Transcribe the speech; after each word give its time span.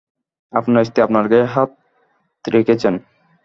আপনার 0.53 0.83
স্ত্রী 0.85 0.99
আপনার 1.03 1.25
গায়ে 1.31 1.47
হাত 1.53 1.69
রেখেছেন। 2.45 2.93